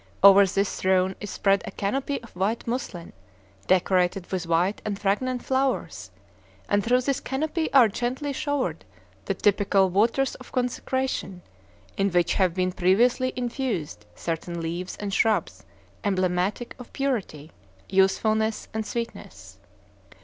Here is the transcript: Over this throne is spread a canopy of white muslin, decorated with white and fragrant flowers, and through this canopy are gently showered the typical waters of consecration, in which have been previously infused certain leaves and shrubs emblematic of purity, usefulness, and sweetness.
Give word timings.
Over 0.23 0.47
this 0.47 0.77
throne 0.77 1.15
is 1.21 1.29
spread 1.29 1.61
a 1.63 1.69
canopy 1.69 2.23
of 2.23 2.35
white 2.35 2.65
muslin, 2.65 3.13
decorated 3.67 4.31
with 4.31 4.47
white 4.47 4.81
and 4.83 4.97
fragrant 4.99 5.45
flowers, 5.45 6.09
and 6.67 6.83
through 6.83 7.01
this 7.01 7.19
canopy 7.19 7.71
are 7.71 7.87
gently 7.87 8.33
showered 8.33 8.83
the 9.25 9.35
typical 9.35 9.91
waters 9.91 10.33
of 10.33 10.51
consecration, 10.51 11.43
in 11.97 12.09
which 12.09 12.33
have 12.33 12.55
been 12.55 12.71
previously 12.71 13.31
infused 13.35 14.07
certain 14.15 14.59
leaves 14.59 14.97
and 14.99 15.13
shrubs 15.13 15.65
emblematic 16.03 16.73
of 16.79 16.91
purity, 16.93 17.51
usefulness, 17.87 18.69
and 18.73 18.87
sweetness. 18.87 19.59